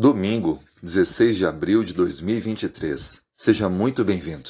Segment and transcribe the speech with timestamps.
[0.00, 3.20] Domingo, 16 de abril de 2023.
[3.36, 4.48] Seja muito bem-vindo.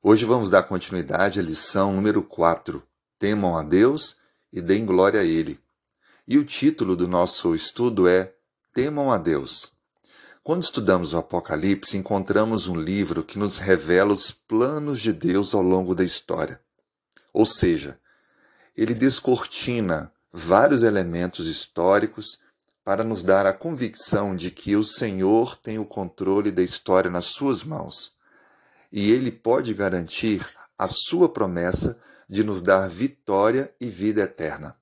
[0.00, 2.80] Hoje vamos dar continuidade à lição número 4.
[3.18, 4.14] Temam a Deus
[4.52, 5.58] e deem glória a Ele.
[6.24, 8.32] E o título do nosso estudo é
[8.72, 9.72] Temam a Deus.
[10.44, 15.62] Quando estudamos o Apocalipse, encontramos um livro que nos revela os planos de Deus ao
[15.62, 16.60] longo da história.
[17.32, 17.98] Ou seja,
[18.76, 22.38] ele descortina vários elementos históricos
[22.84, 27.24] para nos dar a convicção de que o Senhor tem o controle da história nas
[27.24, 28.14] suas mãos
[28.92, 30.46] e ele pode garantir
[30.78, 34.76] a sua promessa de nos dar vitória e vida eterna.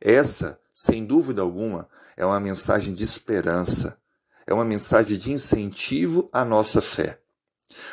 [0.00, 3.98] Essa, sem dúvida alguma, é uma mensagem de esperança,
[4.46, 7.18] é uma mensagem de incentivo à nossa fé.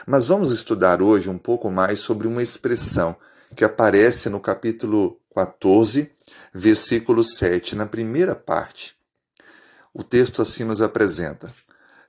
[0.05, 3.15] Mas vamos estudar hoje um pouco mais sobre uma expressão
[3.55, 6.11] que aparece no capítulo 14,
[6.53, 8.95] versículo 7, na primeira parte
[9.93, 11.53] o texto assim nos apresenta: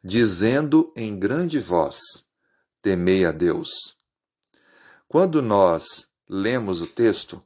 [0.02, 1.98] dizendo em grande voz:
[2.80, 3.96] Temei a Deus.
[5.06, 7.42] Quando nós lemos o texto,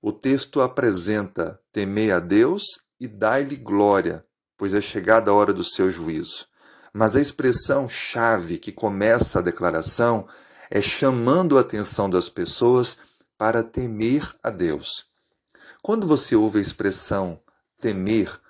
[0.00, 2.64] o texto apresenta: Temei a Deus
[2.98, 4.24] e dai-lhe glória,
[4.56, 6.46] pois é chegada a hora do seu juízo.
[6.92, 10.26] Mas a expressão chave que começa a declaração
[10.70, 12.96] é chamando a atenção das pessoas
[13.36, 15.06] para temer a Deus.
[15.82, 17.40] Quando você ouve a expressão
[17.80, 18.40] temer,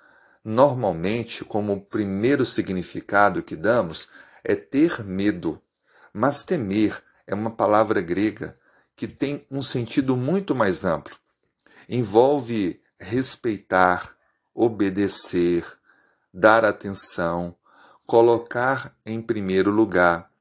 [0.43, 4.07] Normalmente, como primeiro significado que damos
[4.41, 5.61] é ter medo,
[6.13, 8.57] mas temer é uma palavra grega
[8.95, 11.15] que tem um sentido muito mais amplo.
[11.89, 14.15] Envolve respeitar,
[14.53, 15.65] obedecer,
[16.33, 17.53] dar atenção,
[18.05, 20.31] colocar em primeiro lugar.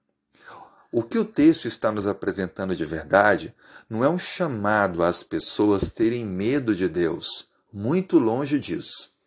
[0.92, 3.52] O que o texto está nos apresentando de verdade
[3.90, 9.17] não é um chamado às pessoas terem medo de Deus, muito longe disso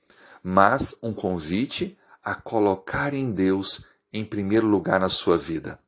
[0.43, 5.79] mas um convite a colocar em Deus em primeiro lugar na sua vida.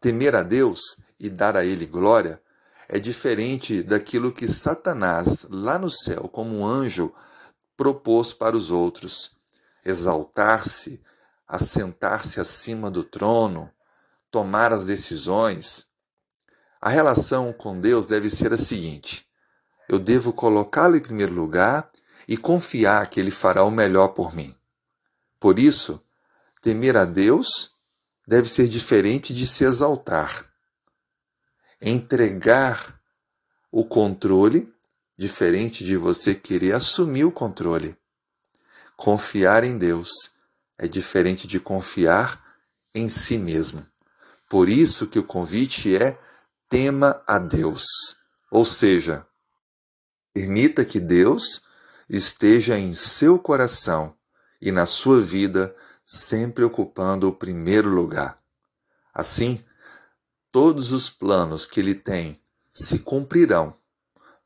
[0.00, 2.40] Temer a Deus e dar a Ele glória
[2.88, 7.12] é diferente daquilo que Satanás, lá no céu, como um anjo,
[7.76, 9.36] propôs para os outros:
[9.84, 11.00] exaltar-se,
[11.48, 13.70] assentar-se acima do trono,
[14.30, 15.86] tomar as decisões.
[16.80, 19.26] A relação com Deus deve ser a seguinte:
[19.88, 21.90] eu devo colocá-lo em primeiro lugar
[22.26, 24.54] e confiar que Ele fará o melhor por mim.
[25.38, 26.02] Por isso,
[26.60, 27.74] temer a Deus
[28.26, 30.50] deve ser diferente de se exaltar.
[31.80, 33.00] Entregar
[33.70, 34.72] o controle,
[35.16, 37.96] diferente de você querer assumir o controle.
[38.96, 40.32] Confiar em Deus
[40.78, 42.42] é diferente de confiar
[42.94, 43.86] em si mesmo.
[44.48, 46.18] Por isso que o convite é
[46.68, 47.84] tema a Deus.
[48.50, 49.26] Ou seja,
[50.32, 51.64] permita que Deus
[52.08, 54.16] esteja em seu coração
[54.60, 55.74] e na sua vida,
[56.06, 58.38] sempre ocupando o primeiro lugar.
[59.12, 59.64] Assim,
[60.50, 62.40] todos os planos que ele tem
[62.72, 63.76] se cumprirão,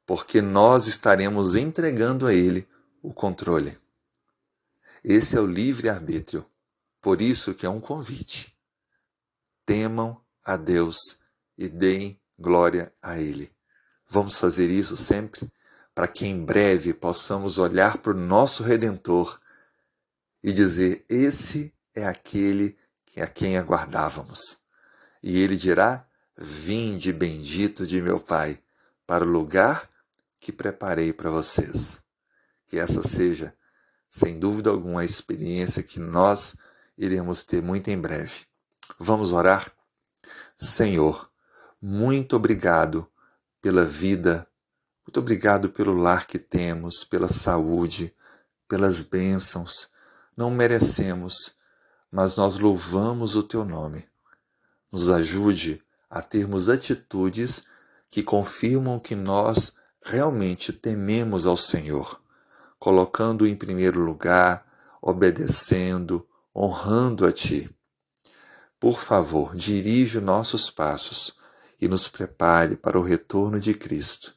[0.06, 2.68] porque nós estaremos entregando a ele
[3.02, 3.76] o controle.
[5.02, 6.44] Esse é o livre-arbítrio,
[7.00, 8.54] por isso que é um convite.
[9.64, 10.96] Temam a Deus
[11.56, 13.52] e deem glória a Ele.
[14.08, 15.50] Vamos fazer isso sempre?
[15.98, 19.40] Para que em breve possamos olhar para o nosso Redentor
[20.40, 24.58] e dizer: Esse é aquele que a quem aguardávamos.
[25.20, 28.62] E ele dirá: Vinde, bendito de meu Pai,
[29.08, 29.90] para o lugar
[30.38, 32.00] que preparei para vocês.
[32.68, 33.52] Que essa seja,
[34.08, 36.54] sem dúvida alguma, a experiência que nós
[36.96, 38.44] iremos ter muito em breve.
[39.00, 39.72] Vamos orar?
[40.56, 41.28] Senhor,
[41.82, 43.04] muito obrigado
[43.60, 44.47] pela vida
[45.08, 48.14] muito obrigado pelo lar que temos, pela saúde,
[48.68, 49.88] pelas bênçãos.
[50.36, 51.54] Não merecemos,
[52.12, 54.04] mas nós louvamos o teu nome.
[54.92, 57.64] Nos ajude a termos atitudes
[58.10, 62.20] que confirmam que nós realmente tememos ao Senhor,
[62.78, 64.66] colocando em primeiro lugar,
[65.00, 67.74] obedecendo, honrando a Ti.
[68.78, 71.34] Por favor, dirige nossos passos
[71.80, 74.36] e nos prepare para o retorno de Cristo